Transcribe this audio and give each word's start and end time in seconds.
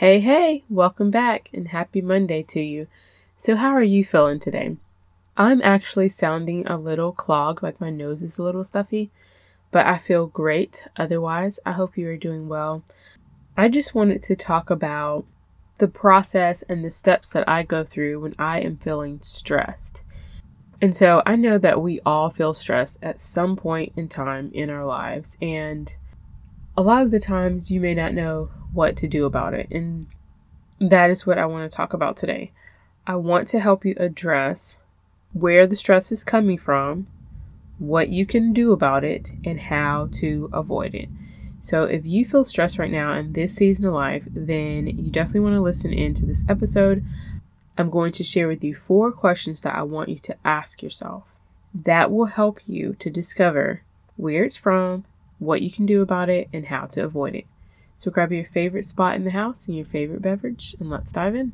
Hey, 0.00 0.20
hey, 0.20 0.64
welcome 0.70 1.10
back 1.10 1.50
and 1.52 1.68
happy 1.68 2.00
Monday 2.00 2.42
to 2.44 2.60
you. 2.62 2.86
So, 3.36 3.54
how 3.56 3.68
are 3.72 3.82
you 3.82 4.02
feeling 4.02 4.38
today? 4.38 4.78
I'm 5.36 5.60
actually 5.60 6.08
sounding 6.08 6.66
a 6.66 6.78
little 6.78 7.12
clogged, 7.12 7.62
like 7.62 7.82
my 7.82 7.90
nose 7.90 8.22
is 8.22 8.38
a 8.38 8.42
little 8.42 8.64
stuffy, 8.64 9.10
but 9.70 9.84
I 9.84 9.98
feel 9.98 10.26
great. 10.26 10.84
Otherwise, 10.96 11.60
I 11.66 11.72
hope 11.72 11.98
you 11.98 12.08
are 12.08 12.16
doing 12.16 12.48
well. 12.48 12.82
I 13.58 13.68
just 13.68 13.94
wanted 13.94 14.22
to 14.22 14.34
talk 14.34 14.70
about 14.70 15.26
the 15.76 15.88
process 15.88 16.62
and 16.62 16.82
the 16.82 16.90
steps 16.90 17.34
that 17.34 17.46
I 17.46 17.62
go 17.62 17.84
through 17.84 18.20
when 18.20 18.32
I 18.38 18.60
am 18.60 18.78
feeling 18.78 19.20
stressed. 19.20 20.02
And 20.80 20.96
so 20.96 21.22
I 21.26 21.36
know 21.36 21.58
that 21.58 21.82
we 21.82 22.00
all 22.06 22.30
feel 22.30 22.54
stress 22.54 22.98
at 23.02 23.20
some 23.20 23.54
point 23.54 23.92
in 23.96 24.08
time 24.08 24.50
in 24.54 24.70
our 24.70 24.86
lives. 24.86 25.36
And 25.42 25.94
a 26.74 26.80
lot 26.80 27.02
of 27.02 27.10
the 27.10 27.20
times 27.20 27.70
you 27.70 27.82
may 27.82 27.94
not 27.94 28.14
know 28.14 28.48
what 28.72 28.96
to 28.98 29.08
do 29.08 29.24
about 29.24 29.54
it. 29.54 29.68
And 29.70 30.06
that 30.80 31.10
is 31.10 31.26
what 31.26 31.38
I 31.38 31.46
want 31.46 31.68
to 31.68 31.76
talk 31.76 31.92
about 31.92 32.16
today. 32.16 32.52
I 33.06 33.16
want 33.16 33.48
to 33.48 33.60
help 33.60 33.84
you 33.84 33.94
address 33.98 34.78
where 35.32 35.66
the 35.66 35.76
stress 35.76 36.10
is 36.10 36.24
coming 36.24 36.58
from, 36.58 37.06
what 37.78 38.08
you 38.08 38.26
can 38.26 38.52
do 38.52 38.72
about 38.72 39.04
it, 39.04 39.32
and 39.44 39.60
how 39.60 40.08
to 40.12 40.48
avoid 40.52 40.94
it. 40.94 41.08
So, 41.62 41.84
if 41.84 42.06
you 42.06 42.24
feel 42.24 42.44
stressed 42.44 42.78
right 42.78 42.90
now 42.90 43.12
in 43.14 43.34
this 43.34 43.54
season 43.54 43.86
of 43.86 43.92
life, 43.92 44.24
then 44.30 44.86
you 44.86 45.10
definitely 45.10 45.40
want 45.40 45.54
to 45.54 45.60
listen 45.60 45.92
in 45.92 46.14
to 46.14 46.24
this 46.24 46.44
episode. 46.48 47.04
I'm 47.76 47.90
going 47.90 48.12
to 48.12 48.24
share 48.24 48.48
with 48.48 48.64
you 48.64 48.74
four 48.74 49.12
questions 49.12 49.62
that 49.62 49.74
I 49.74 49.82
want 49.82 50.08
you 50.08 50.18
to 50.18 50.36
ask 50.44 50.82
yourself. 50.82 51.24
That 51.74 52.10
will 52.10 52.26
help 52.26 52.60
you 52.66 52.94
to 52.98 53.10
discover 53.10 53.82
where 54.16 54.44
it's 54.44 54.56
from, 54.56 55.04
what 55.38 55.62
you 55.62 55.70
can 55.70 55.84
do 55.84 56.00
about 56.00 56.30
it, 56.30 56.48
and 56.52 56.66
how 56.66 56.86
to 56.86 57.04
avoid 57.04 57.34
it. 57.34 57.46
So 58.00 58.10
grab 58.10 58.32
your 58.32 58.46
favorite 58.46 58.86
spot 58.86 59.16
in 59.16 59.24
the 59.24 59.30
house 59.30 59.66
and 59.66 59.76
your 59.76 59.84
favorite 59.84 60.22
beverage, 60.22 60.74
and 60.80 60.88
let's 60.88 61.12
dive 61.12 61.34
in. 61.34 61.52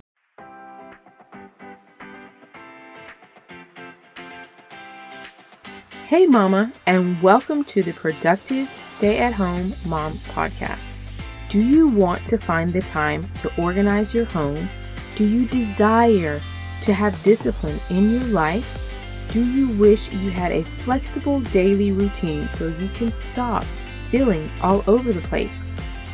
Hey, 6.06 6.24
Mama, 6.26 6.72
and 6.86 7.20
welcome 7.20 7.64
to 7.64 7.82
the 7.82 7.92
Productive 7.94 8.68
Stay 8.68 9.18
at 9.18 9.32
Home 9.32 9.72
Mom 9.86 10.12
podcast. 10.12 10.88
Do 11.48 11.60
you 11.60 11.88
want 11.88 12.24
to 12.28 12.38
find 12.38 12.72
the 12.72 12.82
time 12.82 13.28
to 13.40 13.50
organize 13.60 14.14
your 14.14 14.26
home? 14.26 14.68
Do 15.16 15.24
you 15.24 15.48
desire 15.48 16.40
to 16.82 16.92
have 16.92 17.20
discipline 17.24 17.80
in 17.90 18.08
your 18.08 18.24
life? 18.26 18.80
Do 19.32 19.44
you 19.44 19.76
wish 19.78 20.12
you 20.12 20.30
had 20.30 20.52
a 20.52 20.62
flexible 20.62 21.40
daily 21.40 21.90
routine 21.90 22.48
so 22.50 22.68
you 22.68 22.88
can 22.94 23.12
stop 23.12 23.64
feeling 24.10 24.48
all 24.62 24.84
over 24.86 25.12
the 25.12 25.22
place? 25.22 25.58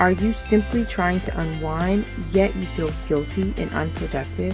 Are 0.03 0.11
you 0.11 0.33
simply 0.33 0.85
trying 0.85 1.21
to 1.21 1.39
unwind 1.39 2.05
yet 2.33 2.57
you 2.57 2.67
feel 2.67 2.91
guilty 3.07 3.55
and 3.57 3.71
unproductive? 3.71 4.53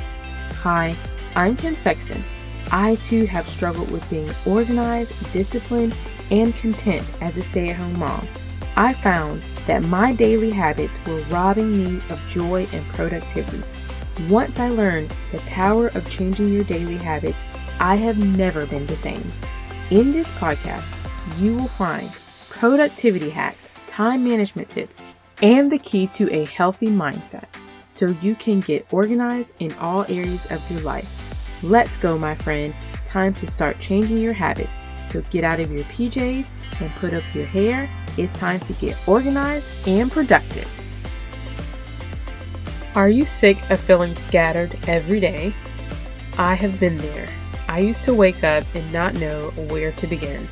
Hi, 0.61 0.95
I'm 1.35 1.57
Kim 1.57 1.75
Sexton. 1.75 2.23
I 2.71 2.97
too 2.97 3.25
have 3.25 3.49
struggled 3.49 3.91
with 3.91 4.11
being 4.11 4.29
organized, 4.45 5.33
disciplined, 5.33 5.97
and 6.31 6.55
content 6.57 7.11
as 7.23 7.39
a 7.39 7.43
stay 7.43 7.71
at 7.71 7.77
home 7.77 7.99
mom. 7.99 8.29
I 8.77 8.93
found 8.93 9.41
that 9.67 9.85
my 9.85 10.13
daily 10.13 10.51
habits 10.51 11.01
were 11.07 11.21
robbing 11.31 11.79
me 11.79 11.97
of 12.11 12.23
joy 12.29 12.67
and 12.75 12.85
productivity. 12.89 13.63
Once 14.29 14.61
I 14.61 14.69
learned 14.69 15.15
the 15.33 15.39
power 15.47 15.87
of 15.95 16.11
changing 16.11 16.53
your 16.53 16.65
daily 16.65 16.99
habits, 16.99 17.43
I 17.81 17.95
have 17.95 18.19
never 18.37 18.67
been 18.67 18.85
the 18.85 18.97
same. 18.97 19.25
In 19.91 20.13
this 20.13 20.31
podcast, 20.33 21.41
you 21.41 21.57
will 21.57 21.69
find 21.69 22.13
productivity 22.51 23.31
hacks, 23.31 23.71
time 23.87 24.23
management 24.23 24.69
tips, 24.69 24.99
and 25.43 25.71
the 25.71 25.79
key 25.79 26.07
to 26.09 26.33
a 26.33 26.45
healthy 26.47 26.89
mindset 26.89 27.45
so 27.91 28.07
you 28.23 28.35
can 28.35 28.61
get 28.61 28.93
organized 28.93 29.55
in 29.61 29.73
all 29.75 30.05
areas 30.05 30.51
of 30.51 30.71
your 30.71 30.81
life. 30.81 31.15
Let's 31.63 31.97
go, 31.97 32.19
my 32.19 32.35
friend. 32.35 32.75
Time 33.05 33.33
to 33.35 33.47
start 33.47 33.79
changing 33.81 34.19
your 34.19 34.33
habits. 34.33 34.77
So 35.09 35.23
get 35.31 35.43
out 35.43 35.59
of 35.59 35.73
your 35.73 35.85
PJs 35.85 36.51
and 36.81 36.91
put 36.97 37.15
up 37.15 37.25
your 37.35 37.47
hair. 37.47 37.91
It's 38.17 38.33
time 38.33 38.61
to 38.61 38.73
get 38.75 38.97
organized 39.09 39.67
and 39.89 40.13
productive. 40.13 40.69
Are 42.95 43.09
you 43.09 43.25
sick 43.25 43.59
of 43.71 43.81
feeling 43.81 44.15
scattered 44.17 44.77
every 44.87 45.21
day? 45.21 45.53
I 46.37 46.55
have 46.55 46.79
been 46.79 46.99
there. 46.99 47.29
I 47.69 47.81
used 47.81 48.03
to 48.05 48.15
wake 48.15 48.45
up 48.45 48.65
and 48.75 48.93
not 48.93 49.15
know 49.15 49.51
where 49.71 49.93
to 49.93 50.07
begin. 50.07 50.47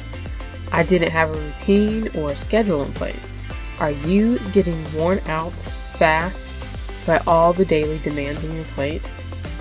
I 0.73 0.83
didn't 0.83 1.11
have 1.11 1.31
a 1.31 1.41
routine 1.41 2.09
or 2.17 2.35
schedule 2.35 2.83
in 2.83 2.93
place. 2.93 3.41
Are 3.79 3.91
you 3.91 4.39
getting 4.53 4.83
worn 4.95 5.19
out 5.27 5.53
fast 5.53 6.51
by 7.07 7.19
all 7.27 7.53
the 7.53 7.67
daily 7.67 7.99
demands 7.99 8.43
on 8.43 8.57
your 8.57 8.65
plate? 8.65 9.11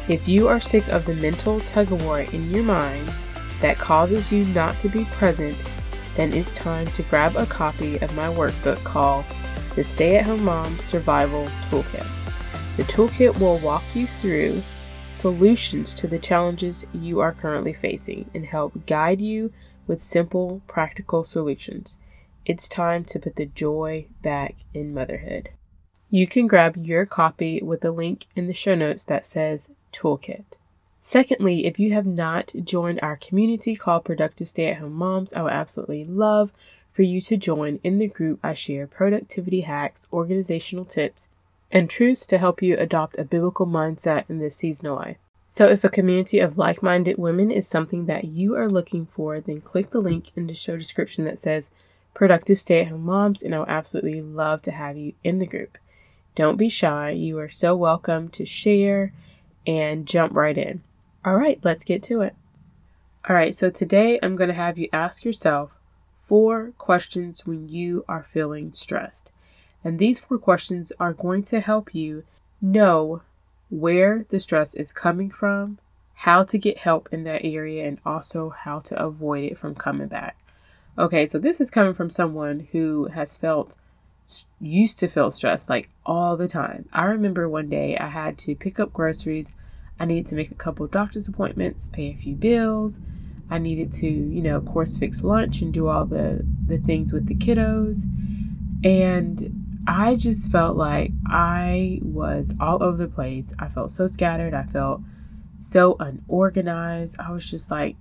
If 0.07 0.25
you 0.25 0.47
are 0.47 0.61
sick 0.61 0.87
of 0.87 1.05
the 1.05 1.15
mental 1.15 1.59
tug 1.59 1.91
of 1.91 2.05
war 2.05 2.21
in 2.21 2.49
your 2.49 2.63
mind 2.63 3.11
that 3.59 3.77
causes 3.77 4.31
you 4.31 4.45
not 4.45 4.77
to 4.79 4.87
be 4.87 5.03
present, 5.05 5.57
then 6.15 6.31
it's 6.31 6.53
time 6.53 6.87
to 6.87 7.03
grab 7.03 7.35
a 7.35 7.45
copy 7.45 7.97
of 7.97 8.15
my 8.15 8.27
workbook 8.27 8.81
called 8.85 9.25
The 9.75 9.83
Stay 9.83 10.15
at 10.15 10.25
Home 10.25 10.45
Mom 10.45 10.77
Survival 10.79 11.47
Toolkit. 11.69 12.07
The 12.77 12.83
toolkit 12.83 13.37
will 13.41 13.57
walk 13.59 13.83
you 13.93 14.07
through 14.07 14.63
solutions 15.11 15.93
to 15.95 16.07
the 16.07 16.19
challenges 16.19 16.85
you 16.93 17.19
are 17.19 17.33
currently 17.33 17.73
facing 17.73 18.29
and 18.33 18.45
help 18.45 18.85
guide 18.85 19.19
you 19.19 19.51
with 19.87 20.01
simple, 20.01 20.61
practical 20.67 21.25
solutions. 21.25 21.99
It's 22.45 22.67
time 22.67 23.03
to 23.06 23.19
put 23.19 23.38
the 23.38 23.47
joy 23.47 24.06
back 24.22 24.56
in 24.73 24.94
motherhood. 24.94 25.50
You 26.11 26.28
can 26.28 26.45
grab 26.45 26.78
your 26.78 27.06
copy 27.06 27.59
with 27.63 27.81
the 27.81 27.91
link 27.91 28.28
in 28.35 28.45
the 28.45 28.53
show 28.53 28.75
notes 28.75 29.03
that 29.06 29.25
says 29.25 29.72
Toolkit. 29.91 30.45
Secondly, 31.01 31.66
if 31.66 31.79
you 31.79 31.94
have 31.94 32.06
not 32.06 32.51
joined 32.63 33.00
our 33.01 33.17
community 33.17 33.75
called 33.75 34.06
Productive 34.06 34.47
Stay 34.47 34.67
at 34.67 34.78
Home 34.78 34.94
Moms, 34.94 35.33
I 35.33 35.41
would 35.41 35.53
absolutely 35.53 36.06
love 36.06 36.51
for 36.91 37.01
you 37.01 37.19
to 37.22 37.35
join 37.35 37.79
in 37.83 37.97
the 37.97 38.07
group. 38.07 38.39
I 38.44 38.53
share 38.53 38.85
productivity 38.88 39.62
hacks, 39.62 40.07
organizational 40.13 40.85
tips, 40.85 41.29
and 41.72 41.89
truths 41.89 42.27
to 42.27 42.38
help 42.38 42.62
you 42.62 42.77
adopt 42.77 43.17
a 43.17 43.23
biblical 43.23 43.66
mindset 43.66 44.25
in 44.29 44.38
this 44.38 44.56
season 44.56 44.88
of 44.88 44.97
life. 44.97 45.17
So, 45.47 45.66
if 45.66 45.83
a 45.83 45.89
community 45.89 46.39
of 46.39 46.57
like 46.57 46.83
minded 46.83 47.17
women 47.17 47.50
is 47.50 47.67
something 47.67 48.06
that 48.06 48.25
you 48.25 48.56
are 48.56 48.69
looking 48.69 49.06
for, 49.06 49.39
then 49.39 49.62
click 49.62 49.91
the 49.91 50.00
link 50.00 50.31
in 50.35 50.47
the 50.47 50.53
show 50.53 50.77
description 50.77 51.25
that 51.25 51.39
says 51.39 51.72
Productive 52.15 52.57
Stay 52.57 52.79
at 52.79 52.87
Home 52.87 53.03
Moms, 53.03 53.43
and 53.43 53.53
I 53.53 53.59
would 53.59 53.67
absolutely 53.67 54.21
love 54.21 54.61
to 54.63 54.71
have 54.71 54.95
you 54.95 55.13
in 55.21 55.39
the 55.39 55.45
group. 55.45 55.77
Don't 56.33 56.55
be 56.55 56.69
shy, 56.69 57.09
you 57.09 57.37
are 57.39 57.49
so 57.49 57.75
welcome 57.75 58.29
to 58.29 58.45
share 58.45 59.11
and 59.67 60.07
jump 60.07 60.33
right 60.33 60.57
in. 60.57 60.81
All 61.25 61.35
right, 61.35 61.59
let's 61.61 61.83
get 61.83 62.01
to 62.03 62.21
it. 62.21 62.33
All 63.27 63.35
right, 63.35 63.53
so 63.53 63.69
today 63.69 64.17
I'm 64.23 64.37
going 64.37 64.47
to 64.47 64.53
have 64.53 64.77
you 64.77 64.87
ask 64.93 65.25
yourself 65.25 65.71
four 66.21 66.71
questions 66.77 67.45
when 67.45 67.67
you 67.67 68.05
are 68.07 68.23
feeling 68.23 68.71
stressed. 68.71 69.33
And 69.83 69.99
these 69.99 70.21
four 70.21 70.37
questions 70.37 70.93
are 70.97 71.13
going 71.13 71.43
to 71.43 71.59
help 71.59 71.93
you 71.93 72.23
know 72.61 73.23
where 73.69 74.25
the 74.29 74.39
stress 74.39 74.73
is 74.73 74.93
coming 74.93 75.31
from, 75.31 75.79
how 76.13 76.45
to 76.45 76.57
get 76.57 76.77
help 76.77 77.09
in 77.11 77.25
that 77.25 77.43
area, 77.43 77.85
and 77.85 77.99
also 78.05 78.51
how 78.51 78.79
to 78.79 78.97
avoid 78.97 79.51
it 79.51 79.57
from 79.57 79.75
coming 79.75 80.07
back. 80.07 80.37
Okay, 80.97 81.25
so 81.25 81.38
this 81.38 81.59
is 81.59 81.69
coming 81.69 81.94
from 81.94 82.09
someone 82.09 82.69
who 82.72 83.07
has 83.07 83.35
felt 83.35 83.75
used 84.61 84.97
to 85.00 85.07
feel 85.07 85.29
stressed 85.29 85.69
like 85.69 85.89
all 86.06 86.38
the 86.38 86.47
time. 86.47 86.88
I 86.94 87.03
remember 87.03 87.50
one 87.50 87.69
day 87.69 87.97
I 87.97 88.07
had 88.07 88.38
to 88.39 88.56
pick 88.56 88.79
up 88.79 88.94
groceries. 88.94 89.51
I 90.00 90.06
needed 90.06 90.28
to 90.28 90.35
make 90.35 90.51
a 90.51 90.56
couple 90.56 90.88
doctor's 90.88 91.28
appointments, 91.28 91.89
pay 91.89 92.11
a 92.11 92.16
few 92.16 92.35
bills. 92.35 93.01
I 93.50 93.59
needed 93.59 93.91
to, 93.94 94.07
you 94.07 94.41
know, 94.41 94.61
course, 94.61 94.97
fix 94.97 95.22
lunch 95.22 95.61
and 95.61 95.73
do 95.73 95.88
all 95.88 96.06
the 96.06 96.45
the 96.66 96.78
things 96.78 97.12
with 97.12 97.27
the 97.27 97.35
kiddos. 97.35 98.06
And 98.83 99.83
I 99.88 100.16
just 100.16 100.50
felt 100.50 100.77
like 100.77 101.12
I 101.27 102.00
was 102.01 102.56
all 102.59 102.81
over 102.81 102.97
the 102.97 103.07
place. 103.07 103.53
I 103.59 103.68
felt 103.68 103.92
so 103.92 104.07
scattered. 104.07 104.53
I 104.53 104.63
felt 104.63 105.01
so 105.57 105.97
unorganized. 106.00 107.18
I 107.19 107.31
was 107.31 107.50
just 107.50 107.69
like, 107.69 107.97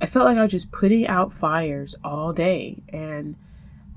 I 0.00 0.06
felt 0.06 0.26
like 0.26 0.36
I 0.36 0.42
was 0.42 0.52
just 0.52 0.72
putting 0.72 1.06
out 1.06 1.32
fires 1.32 1.94
all 2.04 2.32
day. 2.32 2.82
And 2.90 3.36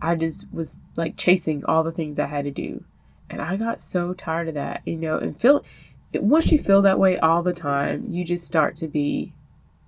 I 0.01 0.15
just 0.15 0.51
was 0.53 0.79
like 0.95 1.17
chasing 1.17 1.65
all 1.65 1.83
the 1.83 1.91
things 1.91 2.19
I 2.19 2.27
had 2.27 2.45
to 2.45 2.51
do. 2.51 2.83
And 3.29 3.41
I 3.41 3.57
got 3.57 3.81
so 3.81 4.13
tired 4.13 4.47
of 4.47 4.53
that, 4.55 4.81
you 4.85 4.95
know, 4.95 5.17
and 5.17 5.39
feel 5.39 5.63
once 6.13 6.51
you 6.51 6.57
feel 6.57 6.81
that 6.81 6.99
way 6.99 7.17
all 7.19 7.43
the 7.43 7.53
time, 7.53 8.07
you 8.09 8.23
just 8.23 8.47
start 8.47 8.75
to 8.77 8.87
be 8.87 9.33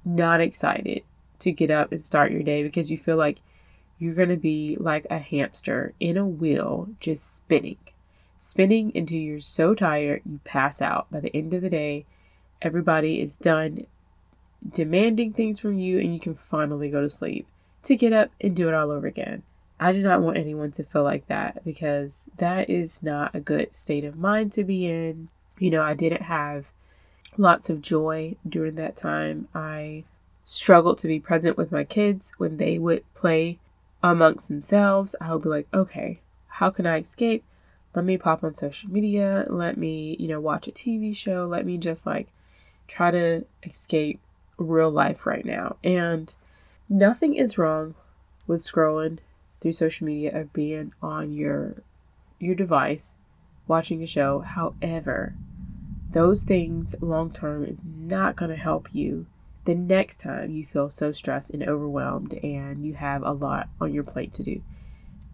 not 0.06 0.42
excited 0.42 1.04
to 1.40 1.52
get 1.52 1.72
up 1.72 1.92
and 1.92 2.02
start 2.02 2.32
your 2.32 2.44
day 2.44 2.62
because 2.62 2.92
you 2.92 2.98
feel 2.98 3.18
like 3.18 3.40
you're 3.98 4.16
going 4.16 4.30
to 4.30 4.38
be 4.38 4.78
like 4.80 5.08
a 5.10 5.20
hamster 5.20 5.94
in 6.00 6.18
a 6.18 6.28
wheel 6.28 6.90
just 7.00 7.36
spinning, 7.38 7.78
spinning 8.38 8.92
until 8.94 9.18
you're 9.18 9.40
so 9.40 9.74
tired 9.74 10.22
you 10.26 10.40
pass 10.44 10.82
out. 10.82 11.10
By 11.12 11.20
the 11.20 11.36
end 11.36 11.54
of 11.54 11.62
the 11.62 11.70
day, 11.70 12.06
everybody 12.62 13.22
is 13.22 13.38
done 13.38 13.88
demanding 14.68 15.34
things 15.34 15.60
from 15.60 15.80
you 15.80 16.00
and 16.00 16.14
you 16.14 16.20
can 16.20 16.36
finally 16.36 16.90
go 16.90 17.02
to 17.02 17.10
sleep 17.10 17.48
to 17.84 17.96
get 17.96 18.14
up 18.14 18.32
and 18.40 18.56
do 18.56 18.68
it 18.68 18.74
all 18.74 18.92
over 18.92 19.08
again. 19.08 19.44
I 19.80 19.92
do 19.92 20.04
not 20.04 20.22
want 20.22 20.38
anyone 20.38 20.72
to 20.74 20.84
feel 20.84 21.04
like 21.04 21.28
that 21.28 21.66
because 21.66 22.28
that 22.38 22.70
is 22.70 23.02
not 23.02 23.34
a 23.34 23.40
good 23.40 23.74
state 23.74 24.04
of 24.04 24.16
mind 24.16 24.52
to 24.54 24.64
be 24.64 24.86
in. 24.86 25.30
You 25.58 25.72
know, 25.72 25.82
I 25.82 25.96
didn't 25.96 26.24
have 26.24 26.72
lots 27.38 27.70
of 27.70 27.82
joy 27.82 28.36
during 28.48 28.76
that 28.76 28.96
time. 28.96 29.48
I 29.56 30.04
struggled 30.44 31.00
to 31.00 31.08
be 31.08 31.20
present 31.20 31.58
with 31.58 31.72
my 31.72 31.84
kids 31.84 32.32
when 32.38 32.58
they 32.58 32.78
would 32.78 33.12
play 33.16 33.58
amongst 34.04 34.50
themselves. 34.50 35.16
I 35.20 35.34
would 35.34 35.44
be 35.44 35.50
like, 35.50 35.68
okay, 35.74 36.20
how 36.48 36.70
can 36.70 36.86
I 36.86 37.00
escape? 37.00 37.44
Let 37.96 38.06
me 38.06 38.18
pop 38.18 38.44
on 38.44 38.54
social 38.54 38.90
media. 38.90 39.46
Let 39.50 39.78
me, 39.78 40.16
you 40.20 40.28
know, 40.28 40.40
watch 40.40 40.68
a 40.68 40.72
TV 40.72 41.16
show. 41.16 41.48
Let 41.48 41.66
me 41.66 41.78
just 41.78 42.06
like 42.06 42.28
try 42.88 43.10
to 43.12 43.46
escape 43.64 44.20
real 44.62 44.92
life 44.92 45.26
right 45.26 45.46
now. 45.46 45.78
And 45.84 46.34
nothing 46.90 47.36
is 47.36 47.58
wrong 47.58 47.96
with 48.48 48.62
scrolling 48.62 49.20
through 49.60 49.74
social 49.74 50.06
media 50.06 50.32
or 50.34 50.46
being 50.46 50.94
on 51.02 51.34
your 51.34 51.84
your 52.40 52.56
device 52.56 53.18
watching 53.68 54.02
a 54.02 54.08
show. 54.08 54.40
However, 54.40 55.36
those 56.12 56.44
things 56.44 56.96
long 57.00 57.32
term 57.32 57.64
is 57.64 57.84
not 57.86 58.36
going 58.36 58.52
to 58.52 58.58
help 58.58 58.94
you 58.94 59.28
the 59.66 59.76
next 59.76 60.20
time 60.20 60.52
you 60.52 60.66
feel 60.66 60.90
so 60.90 61.12
stressed 61.12 61.52
and 61.52 61.64
overwhelmed 61.64 62.34
and 62.44 62.84
you 62.84 62.96
have 62.96 63.24
a 63.24 63.32
lot 63.32 63.70
on 63.80 63.94
your 63.94 64.04
plate 64.04 64.34
to 64.34 64.44
do. 64.44 64.62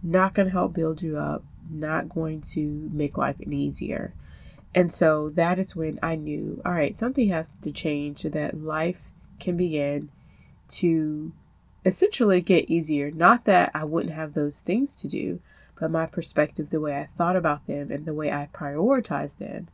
Not 0.04 0.34
going 0.34 0.48
to 0.48 0.52
help 0.52 0.74
build 0.74 1.02
you 1.02 1.18
up, 1.18 1.44
not 1.70 2.10
going 2.10 2.42
to 2.54 2.90
make 2.92 3.18
life 3.18 3.38
any 3.42 3.64
easier. 3.64 4.14
And 4.76 4.92
so 4.92 5.30
that 5.30 5.58
is 5.58 5.76
when 5.76 5.98
I 6.04 6.16
knew, 6.16 6.62
all 6.66 6.74
right, 6.74 6.96
something 6.96 7.30
has 7.30 7.48
to 7.62 7.72
change 7.72 8.20
so 8.20 8.30
that 8.30 8.62
life 8.62 9.10
can 9.40 9.58
begin 9.58 10.10
to 10.70 11.32
essentially 11.86 12.42
get 12.42 12.70
easier. 12.70 13.12
Not 13.12 13.46
that 13.46 13.72
I 13.74 13.84
wouldn't 13.84 14.14
have 14.14 14.34
those 14.34 14.60
things 14.60 14.96
to 14.96 15.08
do, 15.08 15.40
but 15.80 15.92
my 15.92 16.06
perspective, 16.06 16.70
the 16.70 16.82
way 16.82 16.98
I 16.98 17.10
thought 17.18 17.36
about 17.36 17.68
them 17.68 17.92
and 17.92 18.06
the 18.06 18.14
way 18.14 18.32
I 18.32 18.50
prioritized 18.54 19.38
them 19.38 19.68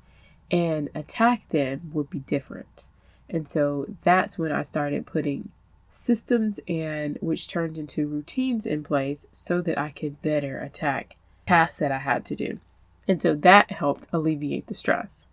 and 0.51 0.89
attack 0.93 1.49
them 1.49 1.91
would 1.93 2.09
be 2.09 2.19
different. 2.19 2.89
And 3.29 3.47
so 3.47 3.87
that's 4.03 4.37
when 4.37 4.51
I 4.51 4.61
started 4.61 5.05
putting 5.05 5.49
systems 5.89 6.59
and 6.67 7.17
which 7.21 7.47
turned 7.47 7.77
into 7.77 8.07
routines 8.07 8.65
in 8.65 8.83
place 8.83 9.27
so 9.31 9.61
that 9.61 9.77
I 9.77 9.89
could 9.89 10.21
better 10.21 10.59
attack 10.59 11.15
tasks 11.47 11.77
that 11.77 11.91
I 11.91 11.99
had 11.99 12.25
to 12.25 12.35
do. 12.35 12.59
And 13.07 13.21
so 13.21 13.35
that 13.35 13.71
helped 13.71 14.07
alleviate 14.13 14.67
the 14.67 14.73
stress. 14.73 15.25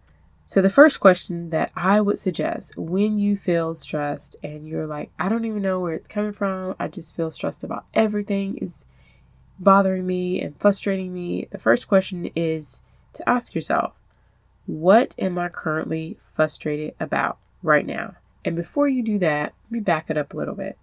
So, 0.50 0.60
the 0.60 0.68
first 0.68 0.98
question 0.98 1.50
that 1.50 1.70
I 1.76 2.00
would 2.00 2.18
suggest 2.18 2.76
when 2.76 3.20
you 3.20 3.36
feel 3.36 3.72
stressed 3.76 4.34
and 4.42 4.66
you're 4.66 4.84
like, 4.84 5.12
I 5.16 5.28
don't 5.28 5.44
even 5.44 5.62
know 5.62 5.78
where 5.78 5.92
it's 5.92 6.08
coming 6.08 6.32
from, 6.32 6.74
I 6.76 6.88
just 6.88 7.14
feel 7.14 7.30
stressed 7.30 7.62
about 7.62 7.86
everything 7.94 8.56
is 8.56 8.84
bothering 9.60 10.08
me 10.08 10.42
and 10.42 10.58
frustrating 10.58 11.14
me, 11.14 11.46
the 11.52 11.58
first 11.58 11.86
question 11.86 12.32
is 12.34 12.82
to 13.12 13.28
ask 13.28 13.54
yourself, 13.54 13.92
what 14.66 15.14
am 15.20 15.38
I 15.38 15.50
currently 15.50 16.18
frustrated 16.32 16.96
about 16.98 17.38
right 17.62 17.86
now? 17.86 18.16
And 18.44 18.56
before 18.56 18.88
you 18.88 19.04
do 19.04 19.20
that, 19.20 19.54
let 19.66 19.70
me 19.70 19.78
back 19.78 20.10
it 20.10 20.18
up 20.18 20.34
a 20.34 20.36
little 20.36 20.56
bit. 20.56 20.76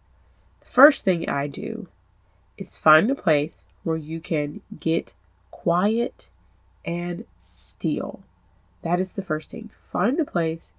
The 0.61 0.69
first 0.69 1.03
thing 1.03 1.27
I 1.27 1.47
do 1.47 1.89
is 2.57 2.77
find 2.77 3.11
a 3.11 3.15
place 3.15 3.65
where 3.83 3.97
you 3.97 4.21
can 4.21 4.61
get 4.79 5.13
quiet 5.51 6.29
and 6.85 7.25
still. 7.37 8.23
That 8.81 8.99
is 8.99 9.13
the 9.13 9.21
first 9.21 9.51
thing. 9.51 9.69
Find 9.91 10.19
a 10.19 10.25
place 10.25 10.73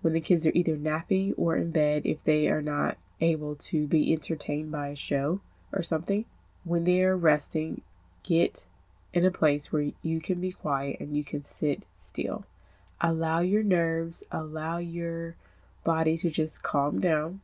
when 0.00 0.12
the 0.12 0.20
kids 0.20 0.46
are 0.46 0.52
either 0.54 0.76
napping 0.76 1.34
or 1.36 1.56
in 1.56 1.70
bed 1.70 2.02
if 2.04 2.22
they 2.22 2.48
are 2.48 2.62
not 2.62 2.96
able 3.20 3.54
to 3.56 3.86
be 3.86 4.12
entertained 4.12 4.70
by 4.70 4.88
a 4.88 4.96
show 4.96 5.40
or 5.72 5.82
something. 5.82 6.24
When 6.64 6.84
they 6.84 7.02
are 7.02 7.16
resting, 7.16 7.82
get 8.22 8.64
in 9.12 9.24
a 9.24 9.30
place 9.30 9.72
where 9.72 9.92
you 10.02 10.20
can 10.20 10.40
be 10.40 10.52
quiet 10.52 11.00
and 11.00 11.16
you 11.16 11.24
can 11.24 11.42
sit 11.42 11.84
still. 11.98 12.44
Allow 13.00 13.40
your 13.40 13.62
nerves, 13.62 14.24
allow 14.30 14.78
your 14.78 15.36
body 15.84 16.16
to 16.18 16.30
just 16.30 16.62
calm 16.62 17.00
down, 17.00 17.40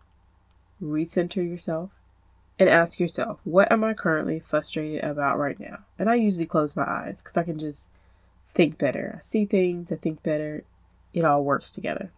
recenter 0.83 1.49
yourself, 1.49 1.91
and 2.59 2.69
ask 2.69 3.00
yourself, 3.00 3.39
what 3.44 3.71
am 3.73 3.85
I 3.85 3.94
currently 3.94 4.41
frustrated 4.41 5.03
about 5.03 5.39
right 5.39 5.59
now? 5.59 5.81
And 5.99 6.11
I 6.11 6.17
usually 6.17 6.47
close 6.47 6.77
my 6.77 6.85
eyes 6.85 7.23
because 7.23 7.37
I 7.37 7.43
can 7.44 7.59
just 7.59 7.89
think 8.54 8.78
better. 8.78 9.16
I 9.19 9.22
see 9.22 9.44
things, 9.44 9.90
I 9.93 9.96
think 9.96 10.22
better. 10.22 10.64
It 11.12 11.25
all 11.25 11.44
works 11.44 11.70
together. 11.70 12.10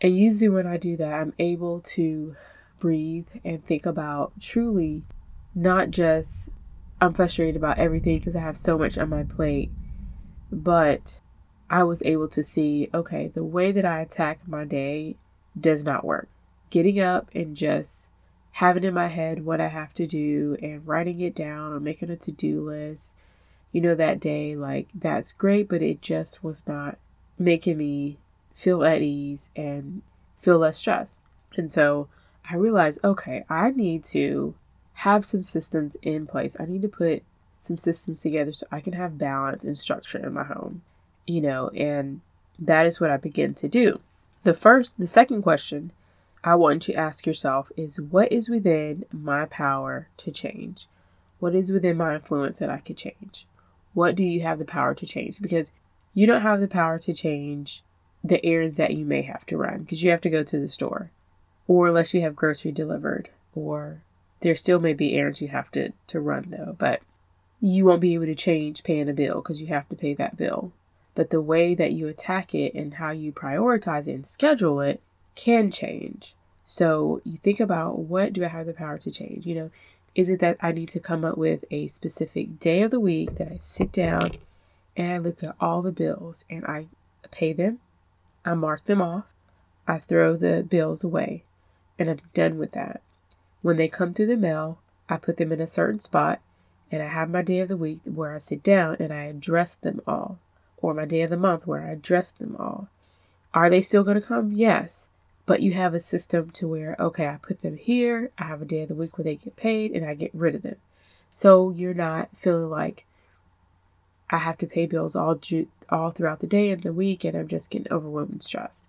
And 0.00 0.16
usually, 0.16 0.48
when 0.48 0.66
I 0.66 0.76
do 0.76 0.96
that, 0.96 1.12
I'm 1.12 1.34
able 1.38 1.80
to 1.80 2.36
breathe 2.78 3.26
and 3.44 3.64
think 3.64 3.84
about 3.84 4.32
truly 4.40 5.02
not 5.54 5.90
just 5.90 6.48
I'm 7.00 7.14
frustrated 7.14 7.56
about 7.56 7.78
everything 7.78 8.18
because 8.18 8.36
I 8.36 8.40
have 8.40 8.56
so 8.56 8.78
much 8.78 8.98
on 8.98 9.08
my 9.08 9.24
plate. 9.24 9.70
But 10.52 11.20
I 11.68 11.84
was 11.84 12.02
able 12.02 12.28
to 12.28 12.42
see 12.42 12.88
okay, 12.92 13.28
the 13.28 13.44
way 13.44 13.72
that 13.72 13.84
I 13.84 14.00
attack 14.00 14.46
my 14.46 14.64
day 14.64 15.16
does 15.58 15.84
not 15.84 16.04
work. 16.04 16.28
Getting 16.70 17.00
up 17.00 17.30
and 17.34 17.56
just 17.56 18.08
having 18.52 18.84
in 18.84 18.94
my 18.94 19.08
head 19.08 19.44
what 19.44 19.60
I 19.60 19.68
have 19.68 19.94
to 19.94 20.06
do 20.06 20.56
and 20.62 20.86
writing 20.86 21.20
it 21.20 21.34
down 21.34 21.72
or 21.72 21.80
making 21.80 22.10
a 22.10 22.16
to 22.16 22.32
do 22.32 22.60
list, 22.60 23.14
you 23.72 23.80
know, 23.80 23.94
that 23.94 24.20
day, 24.20 24.56
like 24.56 24.88
that's 24.94 25.32
great, 25.32 25.68
but 25.68 25.82
it 25.82 26.02
just 26.02 26.42
was 26.42 26.66
not 26.66 26.98
making 27.38 27.78
me 27.78 28.18
feel 28.52 28.84
at 28.84 29.02
ease 29.02 29.50
and 29.56 30.02
feel 30.38 30.58
less 30.58 30.78
stressed. 30.78 31.20
And 31.56 31.70
so 31.70 32.08
I 32.48 32.56
realized, 32.56 33.00
okay, 33.04 33.44
I 33.48 33.70
need 33.70 34.04
to 34.04 34.54
have 34.94 35.24
some 35.24 35.44
systems 35.44 35.96
in 36.02 36.26
place. 36.26 36.56
I 36.58 36.66
need 36.66 36.82
to 36.82 36.88
put 36.88 37.22
some 37.60 37.78
systems 37.78 38.22
together 38.22 38.52
so 38.52 38.66
I 38.70 38.80
can 38.80 38.94
have 38.94 39.18
balance 39.18 39.64
and 39.64 39.76
structure 39.76 40.18
in 40.18 40.34
my 40.34 40.44
home, 40.44 40.82
you 41.26 41.40
know, 41.40 41.68
and 41.68 42.20
that 42.58 42.86
is 42.86 43.00
what 43.00 43.10
I 43.10 43.16
begin 43.16 43.54
to 43.54 43.68
do. 43.68 44.00
The 44.42 44.54
first, 44.54 44.98
the 44.98 45.06
second 45.06 45.42
question 45.42 45.92
I 46.42 46.54
want 46.54 46.82
to 46.82 46.94
ask 46.94 47.26
yourself 47.26 47.70
is 47.76 48.00
what 48.00 48.32
is 48.32 48.48
within 48.48 49.04
my 49.12 49.44
power 49.46 50.08
to 50.18 50.30
change? 50.30 50.86
What 51.38 51.54
is 51.54 51.70
within 51.70 51.96
my 51.96 52.14
influence 52.14 52.58
that 52.58 52.70
I 52.70 52.78
could 52.78 52.96
change? 52.96 53.46
What 53.94 54.14
do 54.14 54.22
you 54.22 54.40
have 54.42 54.58
the 54.58 54.64
power 54.64 54.94
to 54.94 55.06
change? 55.06 55.40
Because 55.40 55.72
you 56.14 56.26
don't 56.26 56.42
have 56.42 56.60
the 56.60 56.68
power 56.68 56.98
to 56.98 57.12
change 57.12 57.82
the 58.22 58.44
errands 58.44 58.76
that 58.76 58.94
you 58.94 59.04
may 59.04 59.22
have 59.22 59.46
to 59.46 59.56
run 59.56 59.78
because 59.80 60.02
you 60.02 60.10
have 60.10 60.20
to 60.20 60.30
go 60.30 60.42
to 60.42 60.58
the 60.58 60.68
store, 60.68 61.10
or 61.66 61.88
unless 61.88 62.12
you 62.12 62.20
have 62.20 62.36
grocery 62.36 62.72
delivered, 62.72 63.30
or 63.54 64.02
there 64.40 64.54
still 64.54 64.80
may 64.80 64.92
be 64.92 65.14
errands 65.14 65.40
you 65.40 65.48
have 65.48 65.70
to, 65.72 65.92
to 66.06 66.20
run 66.20 66.46
though, 66.50 66.76
but 66.78 67.00
you 67.60 67.84
won't 67.84 68.00
be 68.00 68.14
able 68.14 68.26
to 68.26 68.34
change 68.34 68.82
paying 68.82 69.08
a 69.08 69.12
bill 69.12 69.36
because 69.36 69.60
you 69.60 69.68
have 69.68 69.88
to 69.88 69.96
pay 69.96 70.14
that 70.14 70.36
bill. 70.36 70.72
But 71.14 71.30
the 71.30 71.40
way 71.40 71.74
that 71.74 71.92
you 71.92 72.08
attack 72.08 72.54
it 72.54 72.74
and 72.74 72.94
how 72.94 73.10
you 73.10 73.32
prioritize 73.32 74.08
it 74.08 74.14
and 74.14 74.26
schedule 74.26 74.80
it 74.80 75.00
can 75.34 75.70
change. 75.70 76.34
So 76.64 77.20
you 77.24 77.38
think 77.38 77.60
about 77.60 77.98
what 77.98 78.32
do 78.32 78.44
I 78.44 78.48
have 78.48 78.66
the 78.66 78.72
power 78.72 78.96
to 78.98 79.10
change? 79.10 79.44
You 79.44 79.54
know, 79.54 79.70
is 80.14 80.28
it 80.28 80.40
that 80.40 80.56
I 80.60 80.72
need 80.72 80.88
to 80.90 81.00
come 81.00 81.24
up 81.24 81.38
with 81.38 81.64
a 81.70 81.86
specific 81.86 82.58
day 82.58 82.82
of 82.82 82.90
the 82.90 83.00
week 83.00 83.36
that 83.36 83.50
I 83.52 83.58
sit 83.58 83.92
down 83.92 84.32
and 84.96 85.12
I 85.12 85.18
look 85.18 85.42
at 85.42 85.54
all 85.60 85.82
the 85.82 85.92
bills 85.92 86.44
and 86.50 86.64
I 86.64 86.86
pay 87.30 87.52
them, 87.52 87.78
I 88.44 88.54
mark 88.54 88.84
them 88.86 89.00
off, 89.00 89.24
I 89.86 89.98
throw 89.98 90.36
the 90.36 90.66
bills 90.68 91.04
away, 91.04 91.44
and 91.98 92.10
I'm 92.10 92.20
done 92.34 92.58
with 92.58 92.72
that. 92.72 93.02
When 93.62 93.76
they 93.76 93.88
come 93.88 94.14
through 94.14 94.26
the 94.26 94.36
mail, 94.36 94.78
I 95.08 95.16
put 95.16 95.36
them 95.36 95.52
in 95.52 95.60
a 95.60 95.66
certain 95.66 96.00
spot 96.00 96.40
and 96.90 97.02
I 97.02 97.06
have 97.06 97.30
my 97.30 97.42
day 97.42 97.60
of 97.60 97.68
the 97.68 97.76
week 97.76 98.00
where 98.04 98.34
I 98.34 98.38
sit 98.38 98.62
down 98.62 98.96
and 98.98 99.12
I 99.12 99.24
address 99.24 99.76
them 99.76 100.00
all, 100.06 100.38
or 100.78 100.92
my 100.92 101.04
day 101.04 101.22
of 101.22 101.30
the 101.30 101.36
month 101.36 101.66
where 101.66 101.82
I 101.82 101.90
address 101.90 102.32
them 102.32 102.56
all. 102.58 102.88
Are 103.54 103.70
they 103.70 103.80
still 103.80 104.04
going 104.04 104.20
to 104.20 104.26
come? 104.26 104.52
Yes. 104.52 105.08
But 105.50 105.62
you 105.62 105.72
have 105.72 105.94
a 105.94 105.98
system 105.98 106.52
to 106.52 106.68
where, 106.68 106.94
okay, 107.00 107.26
I 107.26 107.36
put 107.42 107.60
them 107.60 107.76
here, 107.76 108.30
I 108.38 108.44
have 108.44 108.62
a 108.62 108.64
day 108.64 108.82
of 108.82 108.88
the 108.88 108.94
week 108.94 109.18
where 109.18 109.24
they 109.24 109.34
get 109.34 109.56
paid, 109.56 109.90
and 109.90 110.06
I 110.06 110.14
get 110.14 110.30
rid 110.32 110.54
of 110.54 110.62
them. 110.62 110.76
So 111.32 111.70
you're 111.70 111.92
not 111.92 112.28
feeling 112.36 112.70
like 112.70 113.04
I 114.30 114.38
have 114.38 114.58
to 114.58 114.68
pay 114.68 114.86
bills 114.86 115.16
all 115.16 115.40
all 115.88 116.12
throughout 116.12 116.38
the 116.38 116.46
day 116.46 116.70
and 116.70 116.84
the 116.84 116.92
week, 116.92 117.24
and 117.24 117.36
I'm 117.36 117.48
just 117.48 117.68
getting 117.68 117.92
overwhelmed 117.92 118.30
and 118.30 118.42
stressed. 118.44 118.84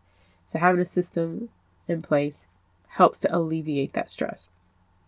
So 0.46 0.60
having 0.60 0.80
a 0.80 0.86
system 0.86 1.50
in 1.88 2.03
place 2.03 2.46
helps 2.89 3.22
to 3.22 3.36
alleviate 3.36 3.94
that 3.94 4.12
stress. 4.12 4.48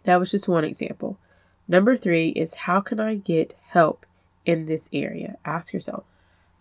That 0.06 0.20
was 0.20 0.32
just 0.32 0.50
one 0.50 0.64
example. 0.64 1.20
Number 1.68 1.96
three 1.96 2.30
is 2.30 2.66
how 2.66 2.82
can 2.82 3.00
I 3.00 3.14
get 3.14 3.54
help 3.68 4.08
in 4.44 4.66
this 4.66 4.90
area? 4.92 5.38
Ask 5.46 5.72
yourself, 5.72 6.04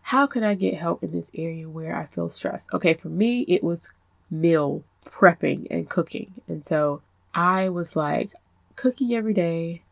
how 0.03 0.27
can 0.27 0.45
I 0.45 0.55
get 0.55 0.75
help 0.75 1.03
in 1.03 1.13
this 1.13 1.31
area 1.35 1.67
where 1.67 1.97
I 1.97 2.05
feel 2.05 2.29
stressed? 2.29 2.69
Okay, 2.75 2.93
for 2.93 3.09
me, 3.09 3.47
it 3.49 3.65
was 3.65 3.89
meal 4.33 4.83
prepping 5.05 5.67
and 5.71 5.89
cooking. 5.89 6.33
And 6.49 6.65
so 6.65 7.03
I 7.35 7.69
was 7.69 7.95
like, 7.95 8.33
cooking 8.75 9.15
every 9.15 9.35
day 9.35 9.83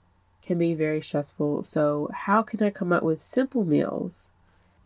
can 0.43 0.59
be 0.59 0.75
very 0.75 1.01
stressful. 1.01 1.63
So, 1.63 2.11
how 2.13 2.43
can 2.43 2.63
I 2.63 2.71
come 2.71 2.93
up 2.93 3.03
with 3.03 3.21
simple 3.21 3.65
meals 3.65 4.31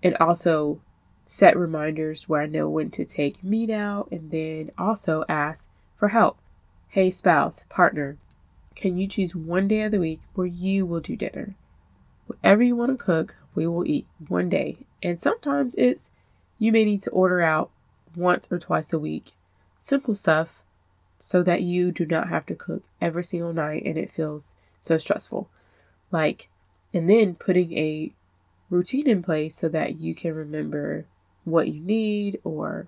and 0.03 0.17
also 0.19 0.81
set 1.27 1.57
reminders 1.57 2.29
where 2.29 2.43
I 2.43 2.47
know 2.47 2.69
when 2.69 2.91
to 2.91 3.05
take 3.05 3.43
meat 3.43 3.71
out 3.71 4.09
and 4.11 4.31
then 4.31 4.73
also 4.77 5.25
ask 5.29 5.71
for 5.97 6.09
help? 6.09 6.39
Hey, 6.89 7.11
spouse, 7.11 7.65
partner, 7.69 8.19
can 8.75 8.99
you 8.99 9.07
choose 9.07 9.35
one 9.35 9.69
day 9.69 9.83
of 9.83 9.93
the 9.93 10.01
week 10.01 10.21
where 10.35 10.47
you 10.47 10.85
will 10.85 11.01
do 11.01 11.17
dinner? 11.17 11.55
Whatever 12.27 12.63
you 12.63 12.77
want 12.77 12.91
to 12.99 13.03
cook, 13.03 13.37
we 13.55 13.67
will 13.67 13.87
eat 13.87 14.07
one 14.29 14.49
day. 14.49 14.79
And 15.03 15.21
sometimes 15.21 15.75
it's 15.77 16.11
you 16.59 16.73
may 16.73 16.85
need 16.85 17.03
to 17.03 17.11
order 17.11 17.41
out 17.41 17.71
once 18.17 18.49
or 18.51 18.59
twice 18.59 18.93
a 18.93 18.99
week. 18.99 19.33
Simple 19.85 20.15
stuff 20.15 20.63
so 21.19 21.43
that 21.43 21.61
you 21.61 21.93
do 21.93 22.07
not 22.07 22.31
have 22.31 22.47
to 22.47 22.55
cook 22.55 22.83
every 23.03 23.23
single 23.23 23.53
night 23.53 23.83
and 23.85 23.99
it 23.99 24.11
feels 24.11 24.55
so 24.81 24.97
stressful. 24.97 25.47
Like, 26.11 26.49
and 26.95 27.07
then 27.07 27.35
putting 27.35 27.77
a 27.77 28.11
routine 28.71 29.07
in 29.07 29.23
place 29.23 29.57
so 29.57 29.69
that 29.69 30.01
you 30.01 30.15
can 30.15 30.35
remember 30.35 31.05
what 31.45 31.69
you 31.69 31.81
need 31.81 32.41
or 32.45 32.87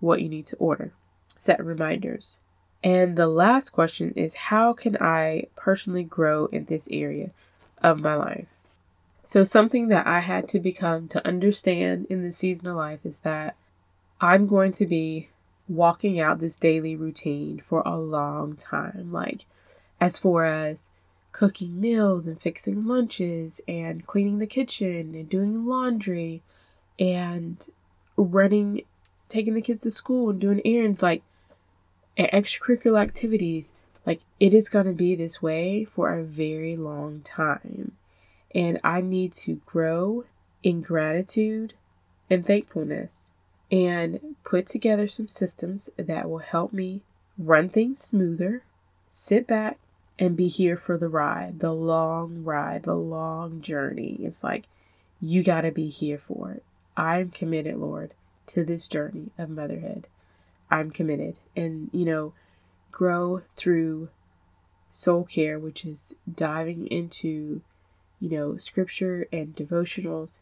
what 0.00 0.22
you 0.22 0.30
need 0.30 0.46
to 0.46 0.56
order. 0.56 0.92
Set 1.36 1.62
reminders. 1.62 2.40
And 2.82 3.18
the 3.18 3.26
last 3.26 3.68
question 3.68 4.14
is 4.16 4.34
how 4.34 4.72
can 4.72 4.96
I 5.02 5.48
personally 5.54 6.02
grow 6.02 6.46
in 6.46 6.64
this 6.64 6.88
area 6.90 7.28
of 7.82 8.00
my 8.00 8.14
life? 8.14 8.46
So, 9.26 9.44
something 9.44 9.88
that 9.88 10.06
I 10.06 10.20
had 10.20 10.48
to 10.48 10.58
become 10.58 11.08
to 11.08 11.26
understand 11.28 12.06
in 12.08 12.22
the 12.22 12.32
season 12.32 12.68
of 12.68 12.76
life 12.76 13.00
is 13.04 13.20
that 13.20 13.54
I'm 14.18 14.46
going 14.46 14.72
to 14.72 14.86
be 14.86 15.28
walking 15.68 16.18
out 16.18 16.40
this 16.40 16.56
daily 16.56 16.96
routine 16.96 17.60
for 17.60 17.82
a 17.84 17.96
long 17.96 18.56
time. 18.56 19.12
Like, 19.12 19.44
as 20.00 20.18
far 20.18 20.44
as 20.44 20.88
cooking 21.32 21.80
meals 21.80 22.26
and 22.26 22.40
fixing 22.40 22.86
lunches 22.86 23.60
and 23.68 24.06
cleaning 24.06 24.38
the 24.38 24.46
kitchen 24.46 25.14
and 25.14 25.28
doing 25.28 25.66
laundry 25.66 26.42
and 26.98 27.68
running, 28.16 28.82
taking 29.28 29.54
the 29.54 29.62
kids 29.62 29.82
to 29.82 29.90
school 29.90 30.30
and 30.30 30.40
doing 30.40 30.60
errands, 30.64 31.02
like, 31.02 31.22
extracurricular 32.18 33.00
activities. 33.00 33.72
Like, 34.04 34.20
it 34.40 34.54
is 34.54 34.68
going 34.68 34.86
to 34.86 34.92
be 34.92 35.14
this 35.14 35.42
way 35.42 35.84
for 35.84 36.12
a 36.12 36.24
very 36.24 36.76
long 36.76 37.20
time. 37.20 37.92
And 38.54 38.80
I 38.82 39.00
need 39.00 39.32
to 39.34 39.60
grow 39.66 40.24
in 40.62 40.80
gratitude 40.80 41.74
and 42.30 42.46
thankfulness 42.46 43.30
and 43.70 44.36
put 44.44 44.66
together 44.66 45.06
some 45.06 45.28
systems 45.28 45.90
that 45.96 46.28
will 46.28 46.38
help 46.38 46.72
me 46.72 47.02
run 47.36 47.68
things 47.68 48.00
smoother, 48.00 48.62
sit 49.12 49.46
back, 49.46 49.78
and 50.18 50.36
be 50.36 50.48
here 50.48 50.76
for 50.76 50.98
the 50.98 51.08
ride, 51.08 51.60
the 51.60 51.72
long 51.72 52.42
ride, 52.42 52.82
the 52.82 52.96
long 52.96 53.60
journey. 53.60 54.18
It's 54.20 54.42
like 54.42 54.64
you 55.20 55.42
got 55.42 55.60
to 55.60 55.70
be 55.70 55.88
here 55.88 56.18
for 56.18 56.52
it. 56.52 56.64
I'm 56.96 57.30
committed, 57.30 57.76
Lord, 57.76 58.12
to 58.46 58.64
this 58.64 58.88
journey 58.88 59.30
of 59.38 59.48
motherhood. 59.48 60.08
I'm 60.70 60.90
committed. 60.90 61.36
And, 61.54 61.90
you 61.92 62.04
know, 62.04 62.32
grow 62.90 63.42
through 63.56 64.08
soul 64.90 65.24
care, 65.24 65.58
which 65.58 65.84
is 65.84 66.14
diving 66.32 66.86
into, 66.88 67.62
you 68.20 68.30
know, 68.30 68.56
scripture 68.56 69.28
and 69.32 69.54
devotionals 69.54 70.40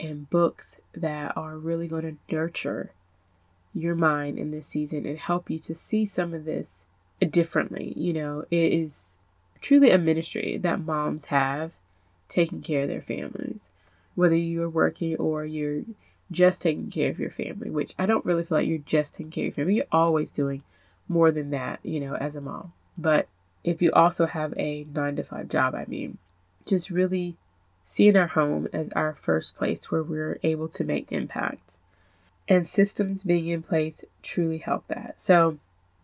and 0.00 0.28
books 0.30 0.80
that 0.94 1.36
are 1.36 1.58
really 1.58 1.86
going 1.86 2.02
to 2.02 2.34
nurture 2.34 2.92
your 3.74 3.94
mind 3.94 4.38
in 4.38 4.50
this 4.50 4.66
season 4.66 5.06
and 5.06 5.18
help 5.18 5.50
you 5.50 5.58
to 5.58 5.74
see 5.74 6.04
some 6.06 6.34
of 6.34 6.44
this 6.44 6.84
differently. 7.30 7.92
You 7.96 8.12
know, 8.12 8.44
it 8.50 8.72
is 8.72 9.16
truly 9.60 9.90
a 9.90 9.98
ministry 9.98 10.56
that 10.56 10.84
moms 10.84 11.26
have 11.26 11.72
taking 12.28 12.62
care 12.62 12.82
of 12.82 12.88
their 12.88 13.02
families, 13.02 13.68
whether 14.14 14.36
you're 14.36 14.70
working 14.70 15.16
or 15.16 15.44
you're 15.44 15.82
just 16.30 16.62
taking 16.62 16.90
care 16.90 17.10
of 17.10 17.18
your 17.18 17.30
family, 17.30 17.70
which 17.70 17.94
I 17.98 18.06
don't 18.06 18.24
really 18.24 18.44
feel 18.44 18.58
like 18.58 18.68
you're 18.68 18.78
just 18.78 19.14
taking 19.14 19.30
care 19.30 19.42
of 19.42 19.56
your 19.56 19.64
family. 19.64 19.76
You're 19.76 19.86
always 19.92 20.32
doing 20.32 20.62
more 21.08 21.30
than 21.30 21.50
that, 21.50 21.80
you 21.82 22.00
know, 22.00 22.14
as 22.14 22.36
a 22.36 22.40
mom. 22.40 22.72
But 22.96 23.28
if 23.64 23.82
you 23.82 23.92
also 23.92 24.26
have 24.26 24.54
a 24.56 24.86
nine 24.92 25.16
to 25.16 25.24
five 25.24 25.48
job, 25.48 25.74
I 25.74 25.84
mean, 25.86 26.18
just 26.66 26.88
really 26.88 27.36
seeing 27.84 28.16
our 28.16 28.28
home 28.28 28.68
as 28.72 28.90
our 28.90 29.14
first 29.14 29.54
place 29.54 29.90
where 29.90 30.02
we're 30.02 30.38
able 30.42 30.68
to 30.68 30.84
make 30.84 31.10
impact. 31.10 31.78
And 32.48 32.66
systems 32.66 33.24
being 33.24 33.46
in 33.48 33.62
place 33.62 34.04
truly 34.22 34.58
help 34.58 34.86
that. 34.88 35.20
So 35.20 35.58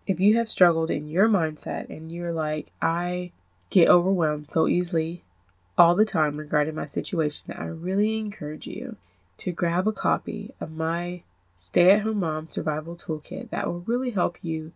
if 0.07 0.21
you 0.21 0.37
have 0.37 0.49
struggled 0.49 0.91
in 0.91 1.09
your 1.09 1.29
mindset 1.29 1.91
and 1.91 2.13
you're 2.13 2.33
like, 2.33 2.71
I 2.81 3.33
get 3.71 3.89
overwhelmed 3.89 4.49
so 4.49 4.69
easily 4.69 5.23
all 5.77 5.95
the 5.95 6.05
time 6.05 6.37
regarding 6.37 6.75
my 6.75 6.87
situation, 6.87 7.53
I 7.53 7.65
really 7.65 8.19
encourage 8.19 8.67
you 8.67 8.97
to 9.39 9.53
grab 9.53 9.87
a 9.87 9.93
copy 9.93 10.55
of 10.61 10.73
my 10.73 11.23
Stay 11.57 11.91
at 11.91 12.03
Home 12.03 12.21
Mom 12.21 12.47
Survival 12.47 12.97
Toolkit 12.97 13.51
that 13.51 13.67
will 13.67 13.81
really 13.81 14.11
help 14.11 14.39
you 14.43 14.73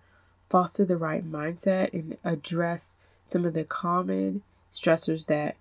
foster 0.49 0.85
the 0.85 0.97
right 0.97 1.30
mindset 1.30 1.92
and 1.92 2.16
address 2.25 2.97
some 3.26 3.45
of 3.45 3.52
the 3.52 3.64
common 3.64 4.42
stressors 4.73 5.26
that 5.26 5.57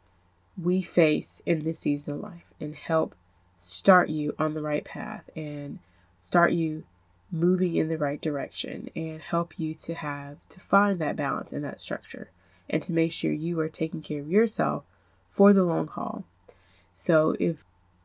we 0.62 0.82
face 0.82 1.42
in 1.46 1.64
this 1.64 1.80
season 1.80 2.16
of 2.16 2.22
life 2.22 2.46
and 2.60 2.76
help 2.76 3.16
start 3.56 4.10
you 4.10 4.36
on 4.40 4.54
the 4.54 4.62
right 4.62 4.84
path 4.84 5.30
and 5.36 5.80
start 6.22 6.52
you 6.52 6.84
moving 7.32 7.76
in 7.76 7.88
the 7.88 7.98
right 7.98 8.22
direction 8.22 8.90
and 8.96 9.22
help 9.22 9.60
you 9.60 9.74
to 9.74 9.94
have 9.94 10.38
to 10.50 10.60
find 10.60 11.00
that 11.00 11.16
balance 11.16 11.54
and 11.54 11.64
that 11.64 11.80
structure 11.80 12.30
and 12.70 12.82
to 12.84 12.94
make 12.94 13.12
sure 13.12 13.32
you 13.32 13.60
are 13.60 13.70
taking 13.70 14.02
care 14.02 14.20
of 14.20 14.30
yourself 14.30 14.84
for 15.30 15.54
the 15.54 15.64
long 15.64 15.88
haul. 15.88 16.24
So 16.94 17.36
if 17.40 17.64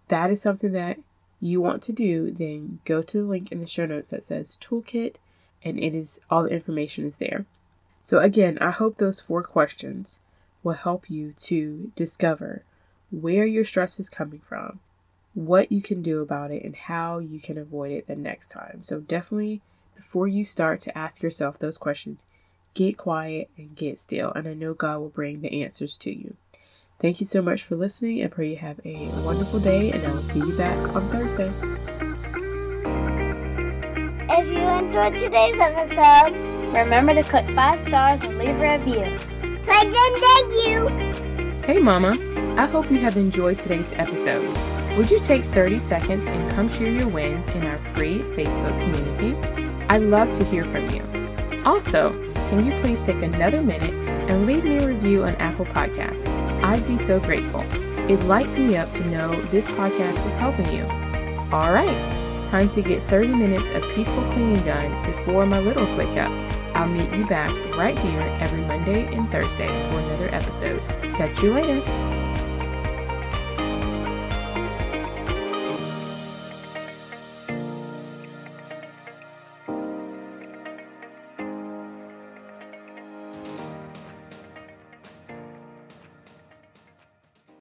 that 0.09 0.31
is 0.31 0.43
something 0.43 0.73
that 0.73 0.99
you 1.41 1.61
want 1.61 1.83
to 1.85 1.93
do, 1.93 2.31
then 2.31 2.81
go 2.85 3.03
to 3.03 3.19
the 3.19 3.25
link 3.25 3.51
in 3.51 3.61
the 3.61 3.67
show 3.67 3.87
notes 3.87 4.11
that 4.11 4.25
says 4.25 4.59
toolkit 4.61 5.17
and 5.65 5.79
it 5.79 5.95
is 5.95 6.21
all 6.31 6.45
the 6.45 6.51
information 6.51 7.07
is 7.07 7.19
there. 7.19 7.47
So 8.03 8.19
again, 8.19 8.59
I 8.59 8.71
hope 8.71 8.99
those 8.99 9.21
four 9.21 9.43
questions 9.43 10.21
will 10.64 10.73
help 10.73 11.09
you 11.09 11.33
to 11.33 11.92
discover 11.94 12.64
where 13.11 13.47
your 13.47 13.62
stress 13.62 14.00
is 14.00 14.11
coming 14.11 14.40
from, 14.40 14.80
what 15.35 15.71
you 15.71 15.80
can 15.80 16.02
do 16.02 16.21
about 16.21 16.50
it, 16.50 16.64
and 16.64 16.75
how 16.75 17.18
you 17.18 17.38
can 17.38 17.56
avoid 17.56 17.92
it 17.92 18.09
the 18.09 18.16
next 18.16 18.49
time. 18.49 18.83
So 18.83 18.99
definitely 18.99 19.61
before 19.94 20.26
you 20.26 20.44
start 20.44 20.80
to 20.80 20.99
ask 20.99 21.23
yourself 21.23 21.59
those 21.59 21.78
questions, 21.78 22.25
get 22.73 22.97
quiet 22.97 23.49
and 23.56 23.76
get 23.76 24.00
still, 24.00 24.33
and 24.33 24.49
I 24.49 24.54
know 24.54 24.75
God 24.75 24.99
will 24.99 25.11
bring 25.11 25.40
the 25.40 25.62
answers 25.62 25.97
to 25.99 26.11
you. 26.11 26.37
Thank 27.00 27.21
you 27.21 27.26
so 27.26 27.42
much 27.42 27.62
for 27.62 27.76
listening. 27.76 28.25
I 28.25 28.28
pray 28.28 28.50
you 28.50 28.56
have 28.56 28.80
a 28.85 29.09
wonderful 29.25 29.61
day, 29.61 29.92
and 29.92 30.04
I 30.04 30.12
will 30.12 30.23
see 30.23 30.38
you 30.38 30.56
back 30.56 30.76
on 30.94 31.09
Thursday. 31.11 31.52
If 34.30 34.49
you 34.49 34.59
enjoyed 34.59 35.18
today's 35.18 35.59
episode, 35.61 36.33
remember 36.73 37.14
to 37.14 37.23
click 37.23 37.47
five 37.50 37.78
stars 37.78 38.23
and 38.23 38.38
leave 38.38 38.56
a 38.61 38.78
review. 38.78 39.34
Thank 39.66 39.94
you. 40.66 40.88
Hey, 41.66 41.78
Mama. 41.78 42.16
I 42.56 42.66
hope 42.66 42.90
you 42.90 42.99
have 42.99 43.16
enjoyed 43.16 43.59
today's 43.59 43.92
episode. 43.94 44.44
Would 44.97 45.11
you 45.11 45.18
take 45.18 45.42
30 45.44 45.80
seconds 45.80 46.28
and 46.28 46.50
come 46.52 46.68
share 46.68 46.90
your 46.90 47.09
wins 47.09 47.49
in 47.49 47.64
our 47.66 47.78
free 47.94 48.21
Facebook 48.21 48.78
community? 48.80 49.35
I'd 49.88 50.02
love 50.02 50.33
to 50.35 50.44
hear 50.44 50.64
from 50.64 50.88
you. 50.90 51.02
Also, 51.64 52.12
can 52.49 52.64
you 52.64 52.78
please 52.80 53.02
take 53.04 53.23
another 53.23 53.62
minute 53.62 53.92
and 54.30 54.47
leave 54.47 54.64
me 54.64 54.76
a 54.78 54.87
review 54.87 55.25
on 55.25 55.35
Apple 55.37 55.66
Podcasts? 55.66 56.25
I'd 56.62 56.87
be 56.87 56.99
so 56.99 57.18
grateful. 57.18 57.64
It 58.09 58.23
lights 58.25 58.56
me 58.59 58.76
up 58.76 58.92
to 58.92 59.04
know 59.06 59.35
this 59.47 59.66
podcast 59.68 60.26
is 60.26 60.37
helping 60.37 60.71
you. 60.73 60.85
All 61.52 61.73
right, 61.73 62.47
time 62.49 62.68
to 62.71 62.83
get 62.83 63.02
30 63.09 63.28
minutes 63.35 63.68
of 63.71 63.83
peaceful 63.94 64.23
cleaning 64.33 64.62
done 64.64 65.02
before 65.04 65.47
my 65.47 65.59
littles 65.59 65.94
wake 65.94 66.16
up. 66.16 66.44
I'll 66.75 66.88
meet 66.88 67.12
you 67.12 67.25
back 67.26 67.52
right 67.76 67.99
here 67.99 68.21
every 68.40 68.62
Monday 68.62 69.07
and 69.14 69.31
Thursday 69.31 69.69
for 69.90 69.99
another 69.99 70.28
episode. 70.35 70.81
Catch 71.14 71.43
you 71.43 71.54
later. 71.54 72.13